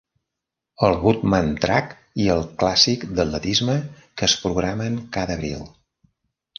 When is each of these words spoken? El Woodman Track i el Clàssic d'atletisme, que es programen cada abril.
El 0.87 0.95
Woodman 1.03 1.51
Track 1.65 1.93
i 2.25 2.27
el 2.37 2.43
Clàssic 2.63 3.07
d'atletisme, 3.21 3.79
que 4.19 4.31
es 4.33 4.39
programen 4.49 5.01
cada 5.21 5.41
abril. 5.41 5.67